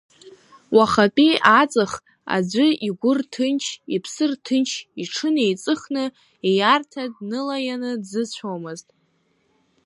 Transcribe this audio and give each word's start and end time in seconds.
Уахатәи 0.75 1.31
аҵых 1.59 1.91
аӡәы 2.35 2.67
игәы 2.87 3.11
рҭынч, 3.19 3.63
иԥсы 3.95 4.25
рҭынч, 4.31 4.69
иҽынеиҵыхны 5.01 6.03
ииарҭа 6.49 7.03
днылаианы 7.15 7.91
дзыцәомызт. 8.01 8.87